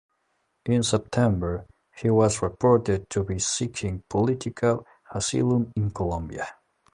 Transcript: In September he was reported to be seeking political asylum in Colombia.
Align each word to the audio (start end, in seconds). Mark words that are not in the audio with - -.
In 0.65 0.81
September 0.81 1.67
he 1.95 2.09
was 2.09 2.41
reported 2.41 3.07
to 3.11 3.23
be 3.23 3.37
seeking 3.37 4.01
political 4.09 4.83
asylum 5.13 5.71
in 5.75 5.91
Colombia. 5.91 6.55